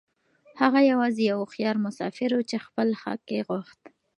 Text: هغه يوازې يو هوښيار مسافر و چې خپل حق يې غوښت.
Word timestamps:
هغه 0.61 0.79
يوازې 0.91 1.21
يو 1.29 1.37
هوښيار 1.41 1.75
مسافر 1.85 2.29
و 2.35 2.41
چې 2.49 2.57
خپل 2.65 2.87
حق 3.01 3.23
يې 3.35 3.41
غوښت. 3.47 3.81